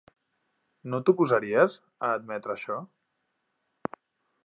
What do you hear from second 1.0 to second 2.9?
t'oposaries a admetre això?